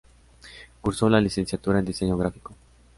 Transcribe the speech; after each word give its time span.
Cursó 0.81 1.07
la 1.11 1.21
Licenciatura 1.21 1.77
en 1.77 1.85
Diseño 1.85 2.17
gráfico. 2.17 2.55